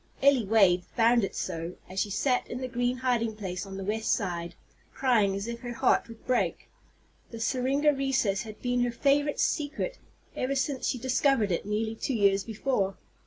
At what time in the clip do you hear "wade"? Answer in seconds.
0.45-0.83